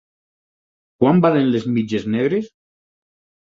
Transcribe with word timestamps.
Quant 1.03 1.21
valen 1.25 1.51
les 1.57 1.67
mitges 1.75 2.09
negres? 2.15 2.49